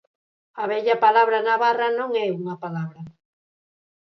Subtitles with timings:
[0.61, 3.01] A vella palabra Navarra non é unha palabra.